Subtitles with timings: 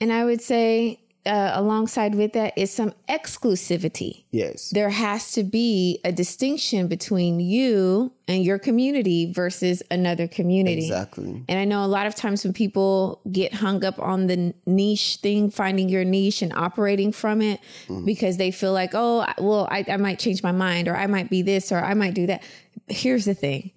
[0.00, 4.24] And I would say, uh, alongside with that, is some exclusivity.
[4.30, 4.70] Yes.
[4.70, 10.86] There has to be a distinction between you and your community versus another community.
[10.86, 11.44] Exactly.
[11.46, 15.18] And I know a lot of times when people get hung up on the niche
[15.22, 17.60] thing, finding your niche and operating from it
[18.06, 21.28] because they feel like, oh, well, I, I might change my mind or I might
[21.28, 22.42] be this or I might do that.
[22.88, 23.72] Here's the thing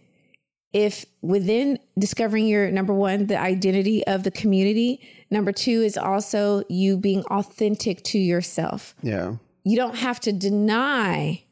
[0.74, 5.00] if within discovering your number one, the identity of the community,
[5.34, 8.95] number two is also you being authentic to yourself.
[9.02, 9.35] Yeah.
[9.66, 11.44] You don't have to deny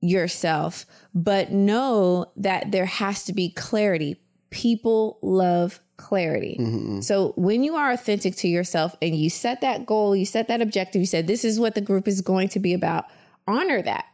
[0.00, 4.20] yourself, but know that there has to be clarity.
[4.50, 6.56] People love clarity.
[6.60, 7.00] Mm-hmm.
[7.00, 10.60] So when you are authentic to yourself and you set that goal, you set that
[10.60, 13.04] objective, you said, this is what the group is going to be about,
[13.46, 14.06] honor that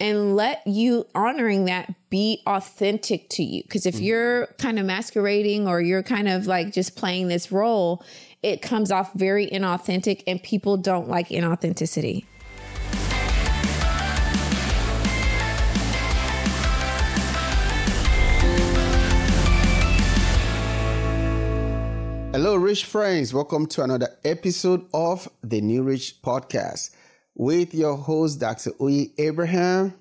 [0.00, 3.62] and let you honoring that be authentic to you.
[3.62, 4.04] Because if mm-hmm.
[4.04, 8.04] you're kind of masquerading or you're kind of like just playing this role,
[8.44, 12.26] it comes off very inauthentic and people don't like inauthenticity.
[22.32, 23.32] Hello, rich friends.
[23.32, 26.90] Welcome to another episode of the New Rich Podcast
[27.34, 28.72] with your host, Dr.
[28.72, 29.94] Uyi Abraham.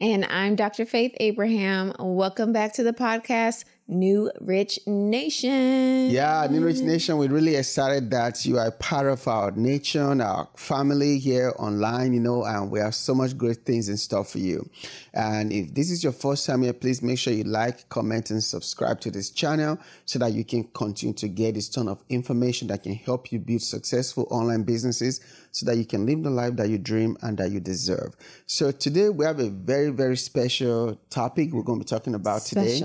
[0.00, 0.84] And I'm Dr.
[0.84, 1.92] Faith Abraham.
[1.98, 6.08] Welcome back to the podcast, New Rich Nation.
[6.08, 10.48] Yeah, New Rich Nation, we're really excited that you are part of our nation, our
[10.56, 14.38] family here online, you know, and we have so much great things in store for
[14.38, 14.70] you.
[15.12, 18.42] And if this is your first time here, please make sure you like, comment, and
[18.42, 22.68] subscribe to this channel so that you can continue to get this ton of information
[22.68, 25.20] that can help you build successful online businesses
[25.52, 28.16] so that you can live the life that you dream and that you deserve.
[28.46, 32.42] So today we have a very, very special topic we're going to be talking about
[32.46, 32.82] today.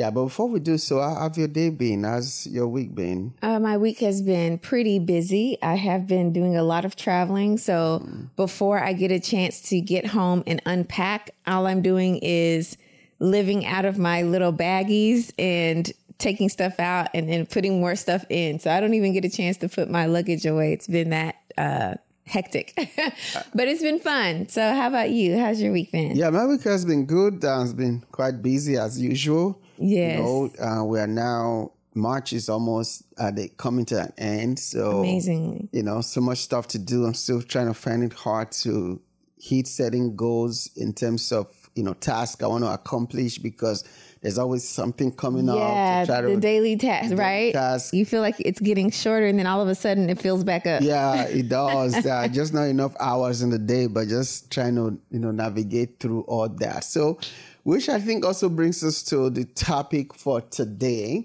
[0.00, 2.04] Yeah, but before we do so, how have your day been?
[2.04, 3.34] How's your week been?
[3.42, 5.58] Uh, my week has been pretty busy.
[5.60, 7.58] I have been doing a lot of traveling.
[7.58, 8.02] So
[8.34, 12.78] before I get a chance to get home and unpack, all I'm doing is
[13.18, 18.24] living out of my little baggies and taking stuff out and then putting more stuff
[18.30, 18.58] in.
[18.58, 20.72] So I don't even get a chance to put my luggage away.
[20.72, 21.96] It's been that uh,
[22.30, 22.72] hectic,
[23.54, 24.48] but it's been fun.
[24.48, 25.36] So how about you?
[25.38, 26.16] How's your week been?
[26.16, 27.44] Yeah, my week has been good.
[27.44, 29.60] Uh, it's been quite busy as usual.
[29.78, 30.18] Yes.
[30.18, 34.58] You know, uh, we are now, March is almost uh, they coming to an end.
[34.58, 35.68] So, Amazingly.
[35.72, 37.04] you know, so much stuff to do.
[37.04, 39.00] I'm still trying to find it hard to
[39.38, 43.84] hit setting goals in terms of, you know, tasks I want to accomplish because
[44.22, 47.52] there's always something coming Yeah, up to try the daily task, right?
[47.54, 47.94] task.
[47.94, 50.66] You feel like it's getting shorter, and then all of a sudden it fills back
[50.66, 50.82] up.
[50.82, 52.04] yeah, it does.
[52.10, 56.00] Uh, just not enough hours in the day, but just trying to, you know, navigate
[56.00, 56.82] through all that.
[56.84, 57.18] So,
[57.62, 61.24] which I think also brings us to the topic for today.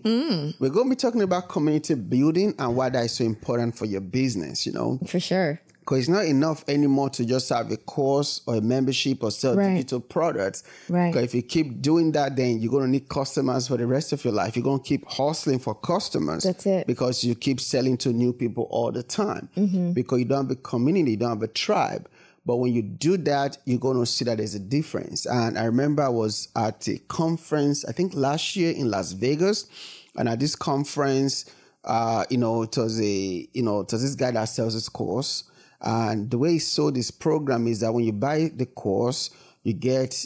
[0.60, 3.86] We're going to be talking about community building and why that is so important for
[3.86, 5.00] your business, you know.
[5.08, 5.60] For sure.
[5.86, 9.56] Because it's not enough anymore to just have a course or a membership or sell
[9.56, 9.76] Right.
[9.76, 10.64] digital products.
[10.90, 11.14] Right.
[11.14, 14.12] Because if you keep doing that, then you're going to need customers for the rest
[14.12, 14.56] of your life.
[14.56, 16.42] You're going to keep hustling for customers.
[16.44, 16.88] That's it.
[16.88, 19.48] Because you keep selling to new people all the time.
[19.56, 19.92] Mm-hmm.
[19.92, 22.10] Because you don't have a community, you don't have a tribe.
[22.48, 25.28] But when you do that, you're going to see that there's a difference.
[25.28, 29.68] And I remember I was at a conference, I think last year in Las Vegas.
[30.16, 31.46] And at this conference,
[31.84, 34.90] uh, you know, it was a, you know, it was this guy that sells this
[34.90, 35.44] course.
[35.82, 39.30] And the way he sold this program is that when you buy the course,
[39.64, 40.26] you get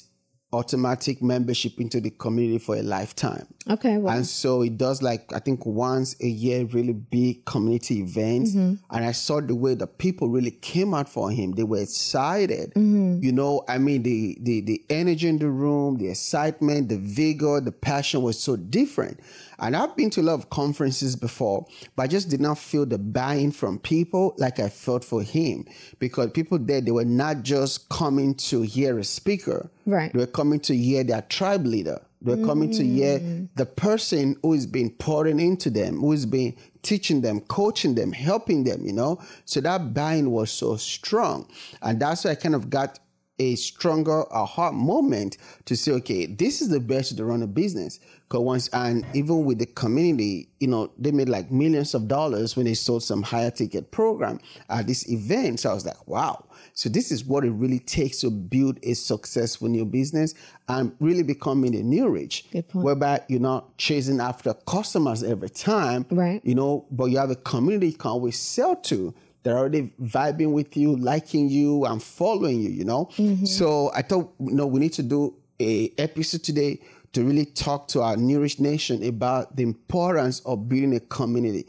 [0.52, 3.46] automatic membership into the community for a lifetime.
[3.70, 3.94] Okay.
[3.94, 8.52] And so it does like I think once a year really big community events.
[8.52, 8.76] Mm-hmm.
[8.90, 11.52] And I saw the way the people really came out for him.
[11.52, 12.72] They were excited.
[12.72, 13.20] Mm-hmm.
[13.22, 17.62] You know, I mean the the the energy in the room, the excitement, the vigor,
[17.62, 19.20] the passion was so different.
[19.60, 22.86] And I've been to a lot of conferences before, but I just did not feel
[22.86, 25.66] the buy-in from people like I felt for him.
[26.00, 29.70] Because people there, they were not just coming to hear a speaker.
[29.86, 30.14] Right.
[30.14, 32.00] They were coming to hear their tribe leader.
[32.22, 33.50] They're coming to hear mm.
[33.56, 38.14] the person who is being pouring into them, who is being teaching them, coaching them,
[38.14, 39.22] helping them, you know.
[39.44, 41.50] So that buying was so strong.
[41.82, 43.00] And that's why I kind of got
[43.40, 47.48] a stronger a aha moment to say, okay, this is the best to run a
[47.48, 48.00] business.
[48.30, 52.56] Cause once and even with the community, you know, they made like millions of dollars
[52.56, 54.40] when they sold some higher ticket program
[54.70, 55.60] at this event.
[55.62, 56.46] So I was like, wow.
[56.80, 60.34] So this is what it really takes to build a successful new business
[60.70, 62.46] and really becoming a new rich.
[62.54, 62.86] Good point.
[62.86, 66.06] Whereby you're not chasing after customers every time.
[66.10, 66.40] Right.
[66.42, 69.14] You know, but you have a community you can always sell to.
[69.44, 73.10] They're already vibing with you, liking you, and following you, you know?
[73.18, 73.44] Mm-hmm.
[73.44, 76.80] So I thought, you know, we need to do a episode today
[77.12, 81.68] to really talk to our New Rich Nation about the importance of building a community.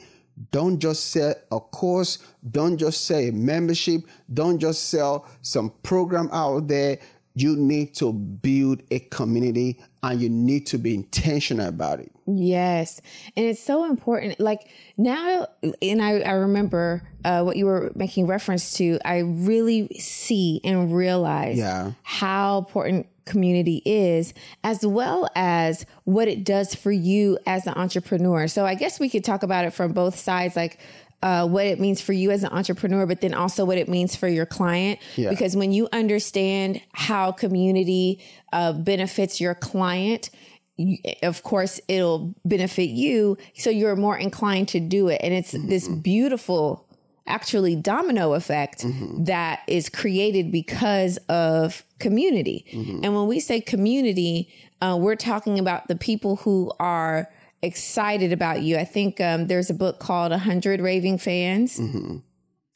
[0.52, 2.18] Don't just sell a course.
[2.50, 4.02] Don't just sell a membership.
[4.32, 6.98] Don't just sell some program out there.
[7.34, 12.10] You need to build a community and you need to be intentional about it.
[12.26, 13.00] Yes.
[13.36, 14.40] And it's so important.
[14.40, 15.46] Like now,
[15.82, 20.94] and I, I remember uh, what you were making reference to, I really see and
[20.94, 21.92] realize Yeah.
[22.02, 24.34] how important community is,
[24.64, 28.48] as well as what it does for you as an entrepreneur.
[28.48, 30.78] So I guess we could talk about it from both sides, like
[31.22, 34.16] uh, what it means for you as an entrepreneur, but then also what it means
[34.16, 34.98] for your client.
[35.16, 35.30] Yeah.
[35.30, 40.30] Because when you understand how community uh, benefits your client,
[40.76, 43.36] you, of course, it'll benefit you.
[43.54, 45.20] So you're more inclined to do it.
[45.22, 46.86] And it's this beautiful,
[47.26, 48.84] actually, domino effect
[49.24, 52.64] that is created because of community.
[53.04, 54.48] And when we say community,
[54.80, 57.28] uh, we're talking about the people who are
[57.62, 58.78] excited about you.
[58.78, 61.78] I think um, there's a book called 100 Raving Fans.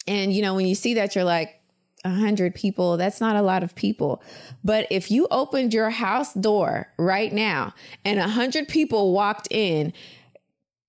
[0.07, 1.61] And, you know, when you see that, you're like,
[2.05, 4.23] 100 people, that's not a lot of people.
[4.63, 7.73] But if you opened your house door right now
[8.05, 9.95] and 100 people walked in,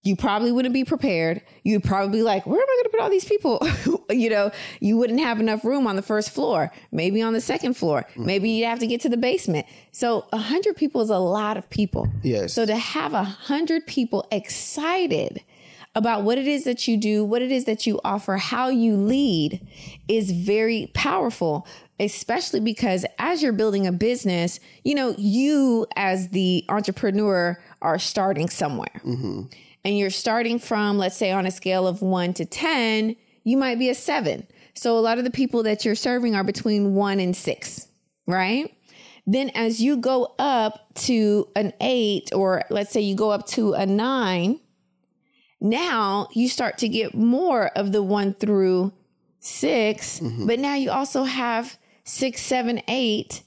[0.05, 1.41] you probably wouldn't be prepared.
[1.63, 3.67] You'd probably be like, where am I going to put all these people?
[4.11, 7.73] you know, you wouldn't have enough room on the first floor, maybe on the second
[7.73, 8.05] floor.
[8.15, 8.25] Mm.
[8.25, 9.65] Maybe you'd have to get to the basement.
[9.91, 12.07] So a 100 people is a lot of people.
[12.21, 12.53] Yes.
[12.53, 15.41] So to have a 100 people excited
[15.95, 18.95] about what it is that you do, what it is that you offer, how you
[18.95, 19.65] lead
[20.07, 21.65] is very powerful,
[21.99, 28.49] especially because as you're building a business, you know, you as the entrepreneur are starting
[28.49, 29.01] somewhere.
[29.03, 29.43] Mm-hmm.
[29.85, 33.79] And you're starting from, let's say, on a scale of one to 10, you might
[33.79, 34.47] be a seven.
[34.73, 37.87] So a lot of the people that you're serving are between one and six,
[38.27, 38.75] right?
[39.27, 43.73] Then as you go up to an eight, or let's say you go up to
[43.73, 44.59] a nine,
[45.61, 48.91] now you start to get more of the one through
[49.39, 50.47] 6 mm-hmm.
[50.47, 53.43] but now you also have six, seven, eight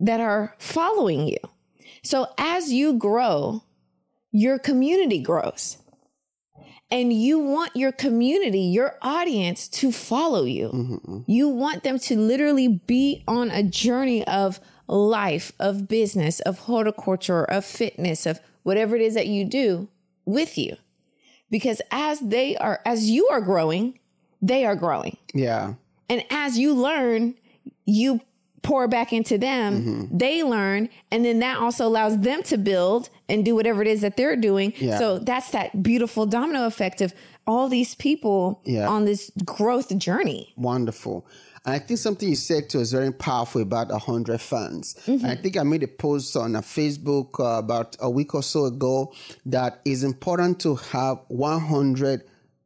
[0.00, 1.38] that are following you.
[2.02, 3.62] So as you grow,
[4.32, 5.76] your community grows.
[6.92, 10.70] And you want your community, your audience to follow you.
[10.70, 11.18] Mm-hmm.
[11.28, 17.44] You want them to literally be on a journey of life, of business, of horticulture,
[17.44, 19.88] of fitness, of whatever it is that you do
[20.24, 20.76] with you
[21.50, 23.98] because as they are as you are growing
[24.40, 25.74] they are growing Yeah.
[26.08, 27.34] and as you learn
[27.84, 28.20] you
[28.62, 30.16] pour back into them mm-hmm.
[30.18, 34.00] they learn and then that also allows them to build and do whatever it is
[34.00, 34.98] that they're doing Yeah.
[34.98, 37.14] so that's that beautiful domino effect of
[37.46, 38.88] all these people Yeah.
[38.88, 41.26] on this growth journey Wonderful.
[41.66, 44.96] And I think something you said too is very powerful about 100 fans.
[45.06, 45.26] Mm-hmm.
[45.26, 48.64] I think I made a post on a Facebook uh, about a week or so
[48.64, 49.12] ago
[49.44, 52.22] that it's important to have 100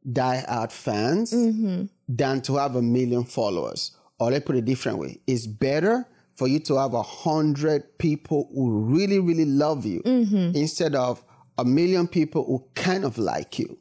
[0.09, 1.85] diehard fans Mm-hmm.
[2.07, 3.91] than to have a million followers.
[4.19, 5.19] Or let's put it a different way.
[5.27, 10.55] It's better for you to have a hundred people who really, really love you Mm-hmm.
[10.55, 11.23] instead of
[11.57, 13.77] a million people who kind of like you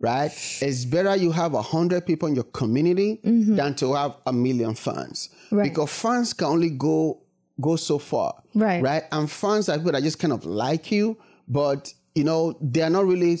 [0.00, 0.32] right?
[0.60, 4.74] It's better you have a hundred people in your community than to have a million
[4.74, 5.56] fans, Mm-hmm.
[5.56, 5.68] Right.
[5.70, 7.20] because fans can only go
[7.60, 8.82] go so far, Right.
[8.82, 11.16] Right, and fans are people that just kind of like you,
[11.46, 13.38] but you know they are not really.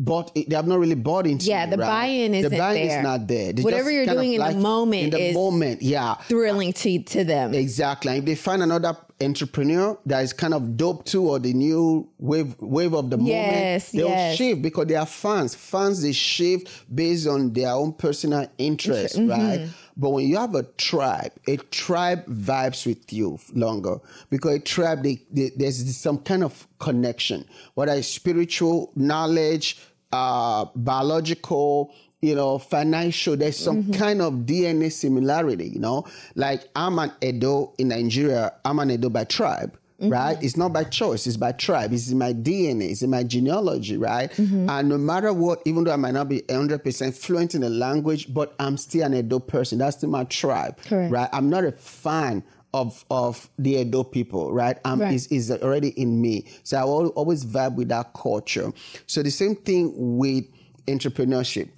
[0.00, 1.48] Bought, they have not really bought into it.
[1.48, 1.86] Yeah, you, the right?
[1.88, 2.98] buy-in isn't buy-in there.
[2.98, 3.52] is not there.
[3.52, 7.24] They Whatever you're doing in the moment in the is- moment, yeah, thrilling to to
[7.24, 8.12] them Exactly.
[8.12, 12.08] And if they find another entrepreneur that is kind of dope too, or the new
[12.20, 14.36] wave wave of the Yes, moment, they'll yes.
[14.36, 15.56] shift because they are fans.
[15.56, 19.30] Fans they shift based on their own personal interest, Mm-hmm.
[19.30, 19.68] right?
[20.00, 23.98] But when you have a tribe, a tribe vibes with you longer
[24.30, 29.76] because a tribe they, they, there's some kind of connection, whether it's spiritual knowledge,
[30.12, 33.36] uh, biological, you know, financial.
[33.36, 33.92] There's some Mm-hmm.
[33.92, 36.04] kind of DNA similarity, you know.
[36.34, 38.52] Like I'm an Edo in Nigeria.
[38.64, 39.76] I'm an Edo by tribe.
[40.00, 40.12] Mm-hmm.
[40.12, 40.40] Right?
[40.40, 41.92] It's not by choice, it's by tribe.
[41.92, 44.30] It's in my DNA, it's in my genealogy, right?
[44.30, 44.70] Mm-hmm.
[44.70, 48.32] And no matter what, even though I might not be 100% fluent in the language,
[48.32, 49.78] but I'm still an Edo person.
[49.78, 51.10] That's still my tribe, Correct.
[51.12, 51.28] right?
[51.32, 54.78] I'm not a fan of of the Edo people, right?
[54.84, 55.14] Um, Right.
[55.14, 56.46] is is already in me.
[56.62, 58.72] So I will always vibe with that culture.
[59.06, 60.44] So the same thing with
[60.86, 61.68] entrepreneurship.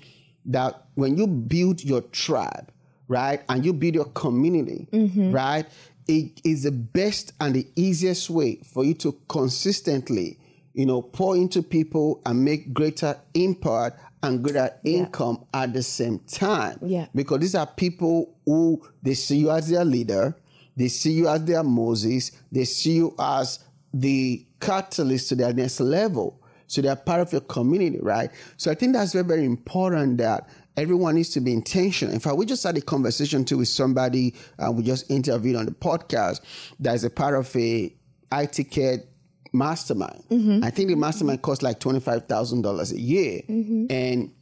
[0.46, 2.70] That when you build your tribe,
[3.08, 4.88] right, and you build your community,
[5.32, 5.66] right,
[6.10, 10.38] it is the best and the easiest way for you to consistently,
[10.74, 16.18] you know, pour into people and make greater impact and greater income at the same
[16.20, 16.78] time.
[16.82, 17.06] Yeah.
[17.14, 20.36] Because these are people who they see you as their leader,
[20.76, 23.60] they see you as their Moses, they see you as
[23.94, 26.42] the catalyst to their next level.
[26.66, 28.30] So they're part of your community, right?
[28.56, 30.48] So I think that's very, very important that
[30.80, 32.12] everyone needs to be intentional.
[32.14, 35.66] In fact, we just had a conversation too with somebody uh, we just interviewed on
[35.66, 36.40] the podcast
[36.80, 37.94] that is a part of a
[38.32, 39.06] high-ticket
[39.52, 40.24] mastermind.
[40.30, 40.64] Mm-hmm.
[40.64, 43.42] I think the mastermind costs like $25,000 a year.
[43.48, 43.86] Mm-hmm.
[43.90, 44.32] And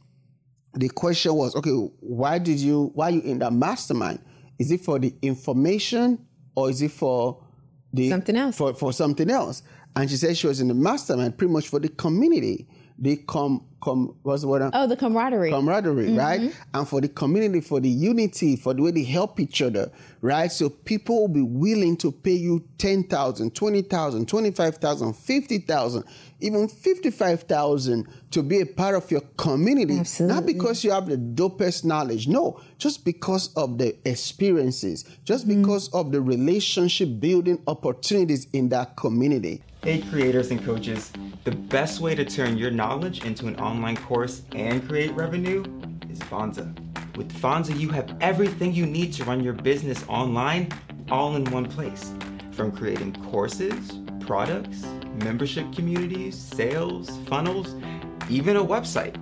[0.73, 4.19] the question was, okay, why did you, why you in that mastermind?
[4.59, 7.43] Is it for the information or is it for
[7.91, 8.57] the Something else.
[8.57, 9.63] For, for something else.
[9.95, 12.67] And she said she was in the mastermind pretty much for the community.
[13.01, 14.69] They come, come, what's the word?
[14.73, 15.51] Oh, the camaraderie.
[15.51, 16.17] camaraderie, mm-hmm.
[16.17, 16.53] right?
[16.73, 19.89] And for the community, for the unity, for the way they help each other,
[20.21, 20.51] right?
[20.51, 26.03] So people will be willing to pay you 10,000, 20,000, 25,000, 50,000,
[26.41, 29.99] even 55,000 to be a part of your community.
[29.99, 30.35] Absolutely.
[30.35, 32.27] Not because you have the dopest knowledge.
[32.27, 35.61] No, just because of the experiences, just mm-hmm.
[35.61, 39.63] because of the relationship building opportunities in that community.
[39.81, 41.09] Hey, creators and coaches,
[41.45, 45.63] the best way to turn your knowledge into an online course and create revenue
[46.09, 46.75] is Vonza.
[47.15, 50.69] With Vonza, you have everything you need to run your business online
[51.11, 52.11] all in one place.
[52.51, 54.87] From creating courses, products,
[55.23, 57.75] membership communities, sales, funnels,
[58.27, 59.15] even a website.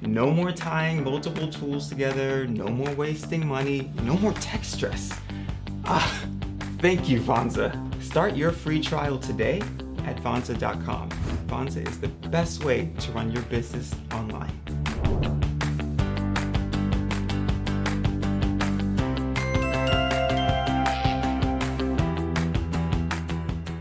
[0.00, 5.12] No more tying multiple tools together, no more wasting money, no more tech stress.
[5.84, 6.24] Ah,
[6.78, 7.70] thank you, Vonza.
[8.02, 9.60] Start your free trial today
[10.06, 11.10] at Vonza.com.
[11.54, 14.50] Is the best way to run your business online.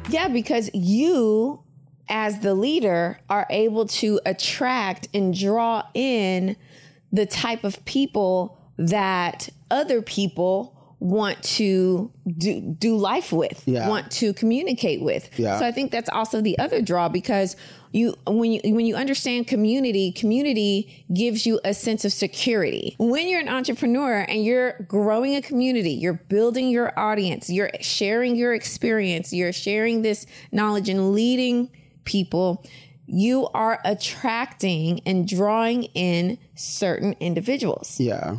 [0.08, 1.63] Yeah, because you,
[2.08, 6.56] as the leader, are able to attract and draw in
[7.12, 10.73] the type of people that other people
[11.03, 13.89] want to do, do life with, Yeah.
[13.89, 15.29] want to communicate with.
[15.38, 15.60] Yeah.
[15.60, 17.57] So I think that's also the other draw because
[17.91, 22.95] you when you when you understand community, community gives you a sense of security.
[22.98, 28.38] When you're an entrepreneur and you're growing a community, you're building your audience, you're sharing
[28.38, 31.69] your experience, you're sharing this knowledge and leading
[32.05, 32.63] people,
[33.13, 38.00] you are attracting and drawing in certain individuals.
[38.00, 38.38] Yeah.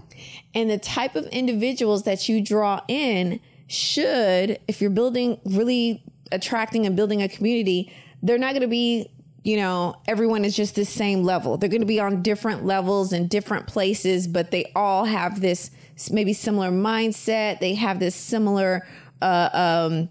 [0.52, 3.38] And the type of individuals that you draw in
[3.68, 6.02] should, if you're building, really
[6.32, 9.08] attracting and building a community, they're not going to be,
[9.44, 11.56] you know, everyone is just the same level.
[11.56, 15.70] They're going to be on different levels and different places, but they all have this
[16.10, 17.60] maybe similar mindset.
[17.60, 18.84] They have this similar,
[19.22, 20.08] uh, um,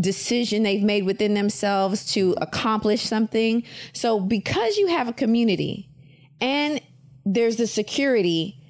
[0.00, 3.62] decision they've made within themselves to accomplish something.
[3.92, 5.88] So because you have a community
[6.40, 6.80] and
[7.24, 8.60] there's the security,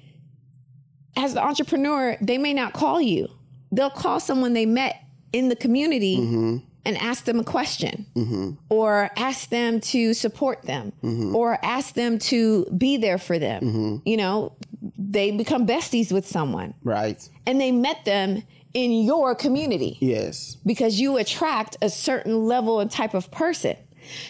[1.15, 3.29] as the entrepreneur, they may not call you.
[3.71, 5.03] They'll call someone they met
[5.33, 6.57] in the community mm-hmm.
[6.85, 8.51] and ask them a question mm-hmm.
[8.69, 11.35] or ask them to support them mm-hmm.
[11.35, 14.01] or ask them to be there for them.
[14.05, 14.53] You know,
[14.97, 17.27] they become besties with someone Right.
[17.45, 18.43] and they met them
[18.73, 20.57] in your community Yes.
[20.65, 23.75] because you attract a certain level and type of person.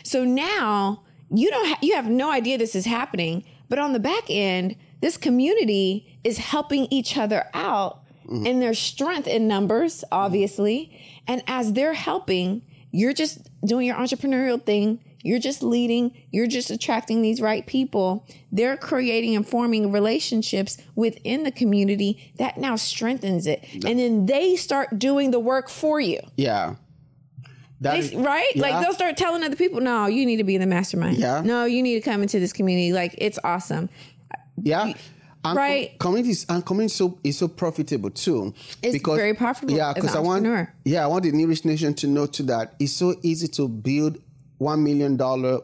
[0.03, 4.00] So now you don't ha- you have no idea this is happening, but on the
[4.00, 8.46] back end, this community is helping each other out mm-hmm.
[8.46, 10.91] in their strength in numbers, obviously.
[10.91, 11.24] Mm-hmm.
[11.27, 15.00] And as they're helping, you're just doing your entrepreneurial thing.
[15.24, 16.15] You're just leading.
[16.31, 18.25] You're just attracting these right people.
[18.51, 23.65] They're creating and forming relationships within the community that now strengthens it.
[23.74, 26.19] And then they start doing the work for you.
[26.38, 26.75] Yeah.
[27.81, 28.47] They- is- right?
[28.55, 28.62] Yeah.
[28.62, 31.17] Like they'll start telling other people, no, you need to be in the mastermind.
[31.17, 31.41] Yeah.
[31.41, 32.93] No, you need to come into this community.
[32.93, 33.89] Like it's awesome.
[34.62, 34.93] Yeah.
[35.45, 35.89] And Right.
[36.00, 38.53] Com- communities and community so is so profitable too.
[38.81, 40.45] It's very profitable Yeah, because I want
[40.83, 43.67] yeah, I want the New Rich Nation to know too that it's so easy to
[43.67, 44.17] build
[44.57, 45.61] one million dollar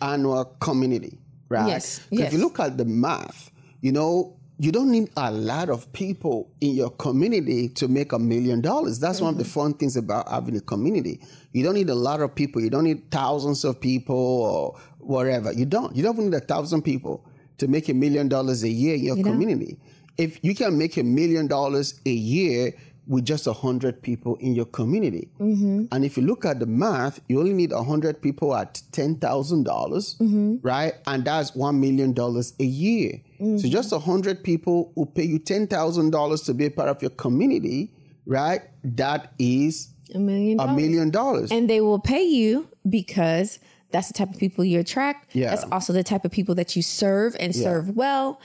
[0.00, 1.68] annual community, right?
[1.68, 2.28] Yes, yes.
[2.28, 6.50] If you look at the math, you know, you don't need a lot of people
[6.60, 8.98] in your community to make a million dollars.
[8.98, 9.52] That's one of the Mm-hmm.
[9.52, 11.20] fun things about having a community.
[11.52, 12.60] You don't need a lot of people.
[12.60, 15.52] You don't need thousands of people or whatever.
[15.52, 15.94] You don't.
[15.94, 17.24] You don't need a thousand people
[17.58, 19.78] to make a million dollars a year in your community.
[20.16, 22.72] If you can make a million dollars a year
[23.08, 25.86] with just a hundred people in your community, mm-hmm.
[25.90, 29.18] and if you look at the math, you only need a hundred people at $10,000,
[29.18, 30.56] mm-hmm.
[30.62, 30.92] right?
[31.06, 33.20] And that's one million dollars a year.
[33.38, 33.68] So mm-hmm.
[33.68, 37.00] just a hundred people who pay you ten thousand dollars to be a part of
[37.02, 37.92] your community,
[38.26, 38.62] right?
[38.84, 40.76] That is A million a dollars.
[40.76, 41.52] million dollars.
[41.52, 43.58] And they will pay you because
[43.90, 45.34] that's the type of people you attract.
[45.34, 45.50] Yeah.
[45.50, 48.40] That's also the type of people that you serve and serve well.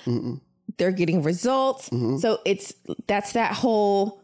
[0.77, 1.89] They're getting results.
[1.89, 2.17] Mm-hmm.
[2.17, 2.73] So it's
[3.07, 4.22] that's that whole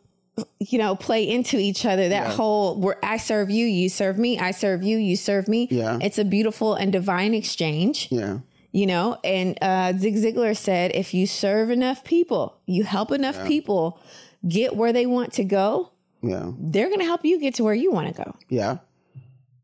[0.60, 2.10] you know, play into each other.
[2.10, 2.34] That Yeah.
[2.34, 5.68] whole where I serve you, you serve me, I serve you, you serve me.
[5.72, 5.98] Yeah.
[6.02, 8.08] It's a beautiful and divine exchange.
[8.12, 8.40] Yeah.
[8.72, 13.46] You know, and uh, Zig Ziglar said, if you serve enough people, you help enough
[13.48, 14.00] people
[14.48, 15.92] get where they want to go,
[16.22, 16.52] Yeah.
[16.60, 18.36] they're going to help you get to where you want to go.
[18.48, 18.78] Yeah.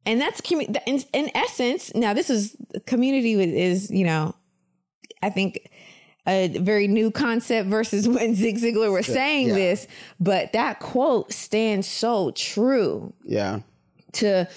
[0.08, 1.94] And that's commu- in, in essence.
[1.94, 2.56] Now, this is
[2.88, 4.36] community is, you know,
[5.22, 5.70] I think
[6.28, 9.56] a very new concept versus when Zig Ziglar was saying yeah.
[9.56, 9.88] this,
[10.20, 13.62] but that quote stands so true Yeah.
[14.14, 14.48] to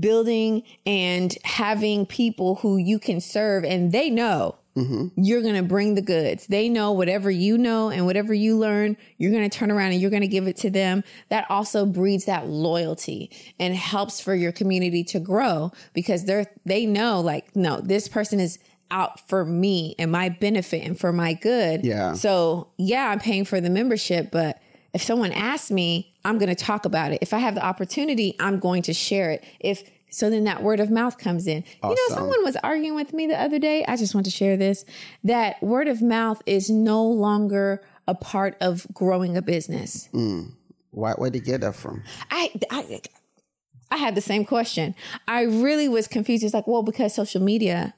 [0.00, 5.08] building and having people who you can serve and they know mm-hmm.
[5.16, 6.46] you're going to bring the goods.
[6.46, 10.00] They know whatever you know and whatever you learn, you're going to turn around and
[10.00, 11.02] you're going to give it to them.
[11.30, 16.86] That also breeds that loyalty and helps for your community to grow because they're they
[16.86, 18.58] know like no, this person is
[18.90, 21.84] out for me and my benefit and for my good.
[21.84, 22.14] Yeah.
[22.14, 24.60] So, yeah, I'm paying for the membership, but
[24.94, 27.18] if someone asks me, I'm going to talk about it.
[27.20, 29.44] If I have the opportunity, I'm going to share it.
[29.60, 31.64] If so, then that word of mouth comes in.
[31.82, 33.84] You know, someone was arguing with me the other day.
[33.86, 34.84] I just want to share this
[35.24, 40.08] that word of mouth is no longer a part of growing a business.
[40.14, 40.52] Mm.
[40.92, 42.02] Why, where'd you get that from?
[42.30, 43.00] I, I,
[43.90, 44.94] I had the same question.
[45.28, 46.42] I really was confused.
[46.42, 47.92] It's like, well, because social media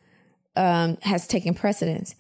[0.59, 2.15] um, has taken precedence.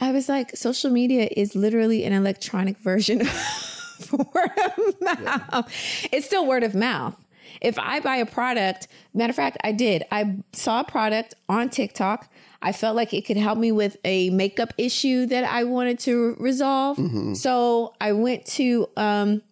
[0.00, 5.72] I was like, social media is literally an electronic version of word of mouth.
[6.10, 7.14] It's still word of mouth.
[7.60, 10.04] If I buy a product, matter of fact, I did.
[10.10, 12.28] I saw a product on TikTok.
[12.62, 16.34] I felt like it could help me with a makeup issue that I wanted to
[16.40, 16.98] resolve.
[17.36, 19.42] So I went to um,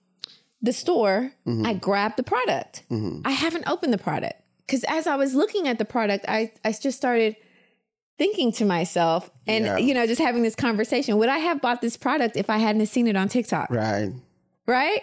[0.63, 1.33] the store,
[1.67, 2.85] I grabbed the product.
[3.25, 6.73] I haven't opened the product because as I was looking at the product, I, I
[6.73, 7.37] just started
[8.21, 9.79] thinking to myself and, Yeah.
[9.79, 11.17] you know, just having this conversation.
[11.17, 13.71] Would I have bought this product if I hadn't seen it on TikTok?
[13.71, 14.13] Right.
[14.67, 15.01] Right?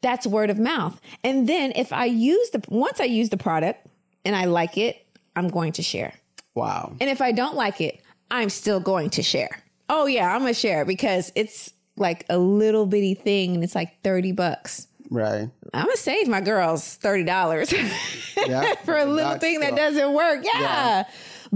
[0.00, 0.98] That's word of mouth.
[1.22, 3.86] And then if I use the, once I use the product
[4.24, 5.06] and I like it,
[5.36, 6.14] I'm going to share.
[6.54, 6.94] Wow.
[7.02, 9.62] And if I don't like it, I'm still going to share.
[9.90, 14.00] Oh yeah, I'm gonna share because it's like a little bitty thing and it's like
[14.02, 14.88] 30 bucks.
[15.10, 15.50] Right.
[15.74, 17.70] I'm gonna save my girls thirty dollars
[18.36, 18.74] Yeah.
[18.86, 20.42] for a little thing that doesn't work.
[20.42, 20.60] Yeah.
[20.60, 21.04] Yeah.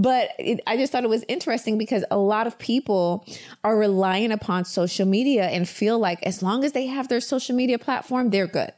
[0.00, 3.26] But it, I just thought it was interesting because a lot of people
[3.64, 7.56] are relying upon social media and feel like as long as they have their social
[7.56, 8.70] media platform, they're good.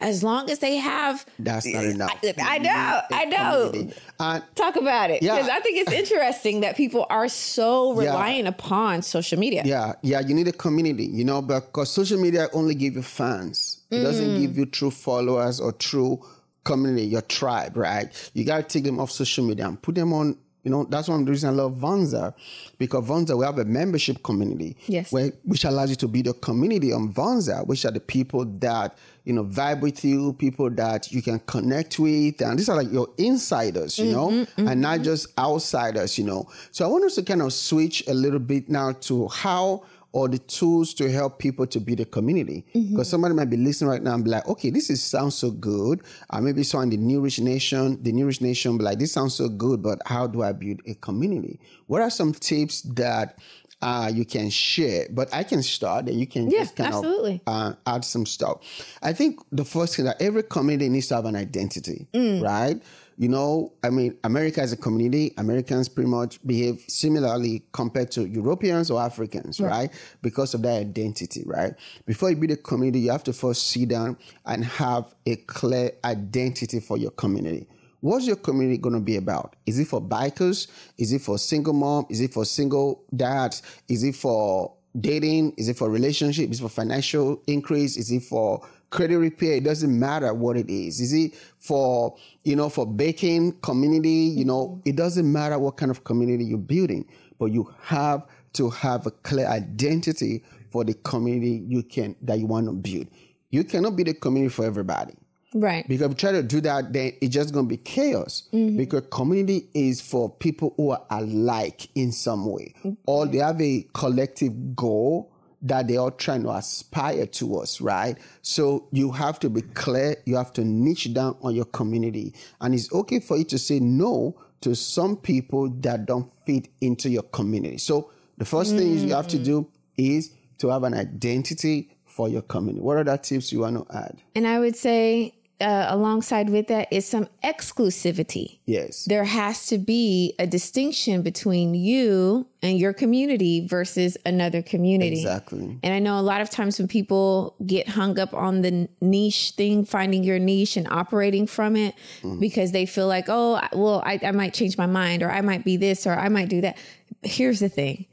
[0.00, 2.10] As long as they have, That's not enough.
[2.22, 3.90] I, I know, I know.
[4.20, 5.34] And Talk about it Yeah.
[5.36, 9.62] because I think it's interesting that people are so reliant upon social media.
[9.64, 13.80] Yeah, yeah, you need a community, you know, because social media only give you fans.
[13.90, 14.02] It Mm.
[14.02, 16.24] doesn't give you true followers or true
[16.64, 18.08] community, your tribe, right?
[18.34, 21.08] You got to take them off social media and put them on, you know, that's
[21.08, 22.34] one of the reasons I love Vonza
[22.78, 24.76] because Vonza, we have a membership community.
[24.86, 25.12] Yes.
[25.12, 28.96] Where, which allows you to build a community on Vonza, which are the people that,
[29.24, 32.40] you know, vibe with you, people that you can connect with.
[32.40, 34.68] And these are like your insiders, you know, mm-hmm, mm-hmm.
[34.68, 36.48] and not just outsiders, you know.
[36.72, 40.28] So I want us to kind of switch a little bit now to how or
[40.28, 42.64] the tools to help people to build a community.
[42.72, 45.50] Because somebody might be listening right now and be like, okay, this is sounds so
[45.50, 46.02] good.
[46.32, 49.10] Or maybe someone in the New Rich Nation, the New Rich Nation be like, this
[49.10, 51.58] sounds so good, but how do I build a community?
[51.88, 53.40] What are some tips that
[53.82, 55.08] uh, you can share?
[55.10, 57.42] But I can start and you can Yeah, just kind absolutely.
[57.48, 58.60] of uh, add some stuff.
[59.02, 62.80] I think the first thing that every community needs to have an identity, right?
[63.16, 68.26] You know, I mean, America as a community, Americans pretty much behave similarly compared to
[68.26, 69.90] Europeans or Africans, right?
[70.20, 71.74] Because of their identity, right?
[72.06, 75.92] Before you build a community, you have to first sit down and have a clear
[76.04, 77.68] identity for your community.
[78.00, 79.56] What's your community going to be about?
[79.64, 80.66] Is it for bikers?
[80.98, 82.06] Is it for single mom?
[82.10, 83.62] Is it for single dads?
[83.88, 85.54] Is it for dating?
[85.56, 86.50] Is it for relationship?
[86.50, 87.96] Is it for financial increase?
[87.96, 88.60] Is it for
[88.94, 89.54] credit repair?
[89.54, 91.00] It doesn't matter what it is.
[91.00, 94.08] Is it for, you know, for baking community?
[94.08, 94.88] You know, mm-hmm.
[94.88, 97.04] it doesn't matter what kind of community you're building,
[97.38, 102.46] but you have to have a clear identity for the community you can, that you
[102.46, 103.08] want to build.
[103.50, 105.14] You cannot build a community for everybody.
[105.52, 105.86] Right.
[105.86, 108.48] Because if you try to do that, then it's just going to be chaos.
[108.52, 108.76] Mm-hmm.
[108.76, 112.92] Because community is for people who are alike in some way, mm-hmm.
[113.06, 115.32] or they have a collective goal
[115.64, 118.16] that they are trying to aspire towards, right?
[118.42, 120.16] So you have to be clear.
[120.26, 123.80] You have to niche down on your community, and it's okay for you to say
[123.80, 127.78] no to some people that don't fit into your community.
[127.78, 132.42] So the first thing you have to do is to have an identity for your
[132.42, 132.80] community.
[132.82, 134.22] What other tips you want to add?
[134.34, 138.58] And I would say uh, alongside with that is some exclusivity.
[138.66, 139.04] Yes.
[139.04, 145.20] There has to be a distinction between you and your community versus another community.
[145.20, 145.78] Exactly.
[145.82, 149.52] And I know a lot of times when people get hung up on the niche
[149.56, 151.94] thing, finding your niche and operating from it
[152.40, 155.64] because they feel like, oh, well, I, I might change my mind or I might
[155.64, 156.76] be this or I might do that.
[157.22, 158.06] Here's the thing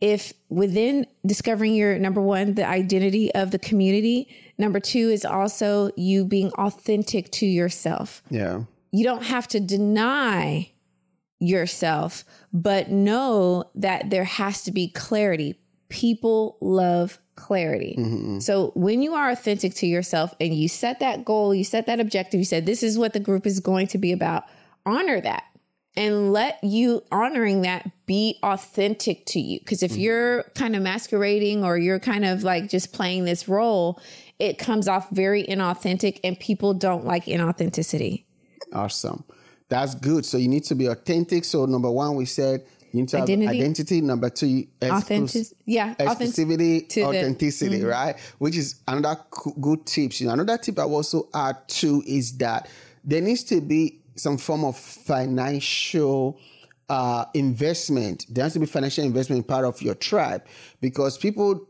[0.00, 4.28] if within discovering your number one, the identity of the community,
[4.60, 8.22] number two is also you being authentic to yourself.
[8.30, 8.64] Yeah.
[8.92, 10.70] You don't have to deny
[11.38, 15.58] yourself, but know that there has to be clarity.
[15.88, 17.96] People love clarity.
[17.98, 18.38] Mm-hmm.
[18.40, 21.98] So when you are authentic to yourself and you set that goal, you set that
[21.98, 24.44] objective, you said, this is what the group is going to be about,
[24.84, 25.44] honor that
[25.96, 29.58] and let you honoring that be authentic to you.
[29.60, 34.00] Because if you're kind of masquerading or you're kind of like just playing this role,
[34.38, 38.24] it comes off very inauthentic and people don't like inauthenticity.
[38.72, 39.24] Awesome.
[39.68, 40.24] That's good.
[40.24, 41.44] So you need to be authentic.
[41.44, 43.46] So number one, we said you need to Identity.
[43.46, 44.00] have identity.
[44.00, 47.16] Number two, Authentic, yeah, authentic exclusivity, to the- Mm-hmm.
[47.16, 48.16] authenticity, right?
[48.38, 49.20] Which is another
[49.60, 50.18] good tip.
[50.20, 52.68] You know, another tip I will also add too is that
[53.04, 56.38] there needs to be some form of financial
[56.88, 58.26] uh, investment.
[58.28, 60.44] There has to be financial investment part of your tribe
[60.80, 61.66] because people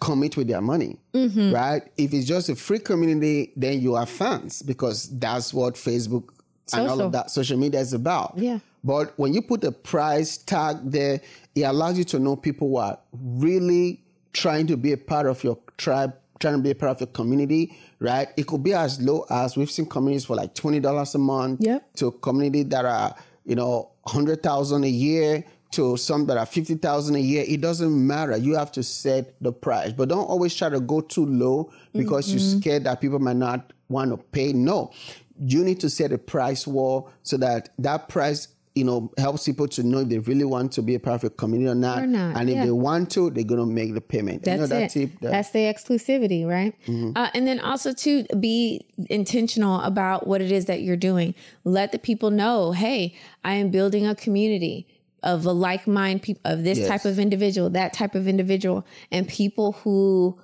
[0.00, 1.52] commit with their money, Mm-hmm.
[1.52, 1.82] right?
[1.96, 6.28] If it's just a free community, then you are fans because that's what Facebook
[6.72, 8.34] and all of that social media is about.
[8.36, 8.58] Yeah.
[8.84, 11.20] But when you put a price tag there,
[11.54, 15.42] it allows you to know people who are really trying to be a part of
[15.42, 18.28] your tribe, trying to be a part of your community, right?
[18.36, 21.60] It could be as low as we've seen communities for like twenty dollars a month
[21.62, 21.94] Yep.
[21.96, 26.46] to a community that are, you know, hundred thousand a year to some that are
[26.46, 27.44] fifty thousand a year.
[27.46, 28.36] It doesn't matter.
[28.36, 29.92] You have to set the price.
[29.92, 33.72] But don't always try to go too low because you're scared that people might not
[33.88, 34.52] want to pay.
[34.52, 34.92] No.
[35.40, 39.66] You need to set a price wall so that that price you know, helps people
[39.68, 42.02] to know if they really want to be a part of a community or not.
[42.02, 42.64] Or not, and if yeah.
[42.66, 44.46] they want to, they're gonna make the payment.
[44.46, 45.08] You know That's that it.
[45.08, 45.20] tip?
[45.20, 46.74] That- That's the exclusivity, right?
[47.16, 51.34] Uh, and then also to be intentional about what it is that you're doing.
[51.64, 53.14] Let the people know, hey,
[53.44, 54.86] I am building a community
[55.22, 56.88] of a like mind people of this Yes.
[56.88, 60.38] type of individual, that type of individual, and people who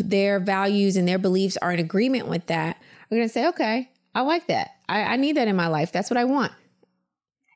[0.00, 2.76] their values and their beliefs are in agreement with that
[3.10, 4.70] are going to say, okay, I like that.
[4.88, 5.90] I, I need that in my life.
[5.92, 6.52] That's what I want.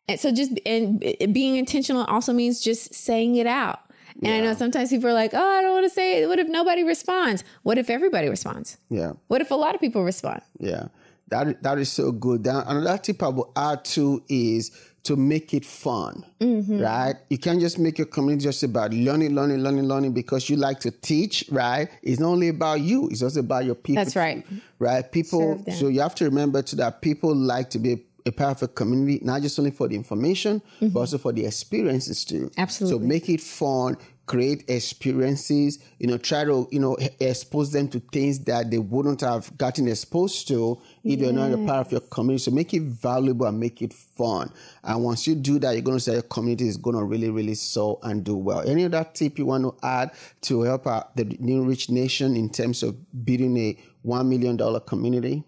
[0.08, 1.00] And so just and
[1.32, 3.80] being intentional also means just saying it out.
[4.22, 6.28] And I know sometimes people are like, "Oh, I don't want to say it.
[6.28, 7.44] What if nobody responds?
[7.62, 8.76] What if everybody responds?
[8.90, 9.12] yeah.
[9.28, 10.88] What if a lot of people respond?" Yeah,
[11.28, 12.44] that that is so good.
[12.44, 14.70] Then another tip I will add too is
[15.04, 16.80] to make it fun, Mm-hmm.
[16.80, 17.16] right?
[17.30, 20.78] You can't just make your community just about learning, learning, learning, learning because you like
[20.80, 21.88] to teach, right?
[22.02, 24.04] It's not only about you; it's also about your people.
[24.04, 24.46] That's right.
[24.48, 25.10] too, right?
[25.10, 25.64] People.
[25.72, 28.04] So you have to remember too that people like to be.
[28.24, 31.44] A part of a community, not just only for the information, but also for the
[31.44, 32.46] experiences too.
[32.46, 32.61] Mm-hmm.
[32.61, 32.98] Absolutely.
[33.00, 37.98] So make it fun, create experiences, you know, try to, you know, expose them to
[37.98, 42.00] things that they wouldn't have gotten exposed to if you're not a part of your
[42.02, 42.44] community.
[42.44, 44.52] So make it valuable and make it fun.
[44.85, 47.28] And once you do that, you're going to say your community is going to really,
[47.28, 48.61] really soar and do well.
[48.61, 52.50] Any other tip you want to add to help out the New Rich Nation in
[52.50, 55.42] terms of building a $1 million community?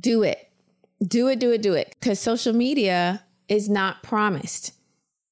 [0.00, 0.50] Do it.
[1.06, 1.94] Do it, do it, do it.
[2.00, 4.72] Because social media is not promised.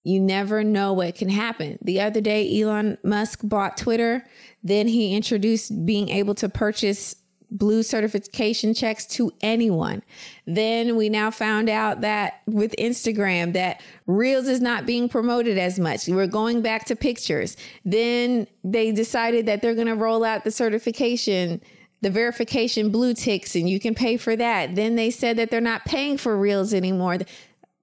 [0.05, 1.79] You never know what can happen.
[1.81, 4.25] The other day, Elon Musk bought Twitter.
[4.63, 7.15] Then he introduced being able to purchase
[7.53, 10.03] blue certification checks to anyone.
[10.47, 15.79] Then we now found out that with Instagram that Reels is not being promoted as
[15.79, 16.09] much.
[16.09, 17.57] We're going back to pictures.
[17.85, 21.61] Then they decided that they're going to roll out the certification
[22.03, 24.75] the verification blue ticks and you can pay for that.
[24.75, 27.19] Then they said that they're not paying for reels anymore.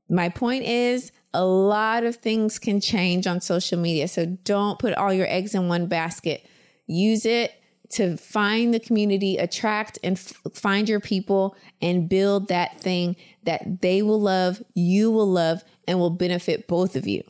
[0.09, 4.07] My point is, a lot of things can change on social media.
[4.07, 6.45] So don't put all your eggs in one basket.
[6.87, 7.53] Use it
[7.91, 13.81] to find the community, attract and f- find your people, and build that thing that
[13.81, 17.23] they will love, you will love, and will benefit both of you.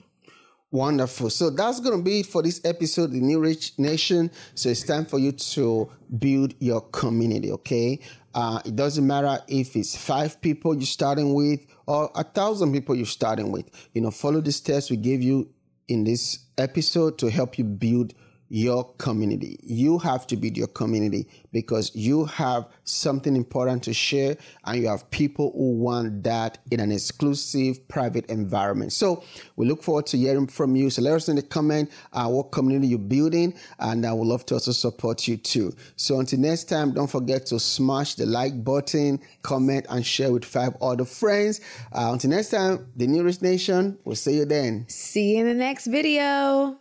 [0.72, 1.32] Wonderful.
[1.32, 4.30] So that's going to be it for this episode, The New Rich Nation.
[4.54, 8.00] So it's time for you to build your community, okay?
[8.36, 12.94] Uh, it doesn't matter if it's five people you're starting with or a thousand people
[12.94, 13.68] you're starting with.
[13.94, 15.50] You know, follow the steps we gave you
[15.88, 18.14] in this episode to help you build
[18.50, 19.60] your community.
[19.64, 24.88] You have to build your community because you have something important to share and you
[24.88, 28.92] have people who want that in an exclusive private environment.
[28.92, 29.24] So
[29.56, 30.90] we look forward to hearing from you.
[30.90, 34.46] So let us in the comment uh, what community you're building and I would love
[34.48, 35.74] to also support you too.
[35.96, 40.46] So until next time, don't forget to smash the like button, comment and share with
[40.46, 41.62] five other friends.
[41.92, 44.86] Uh, until next time, the Rich Nation, we'll see you then.
[44.88, 46.79] See you in the next video.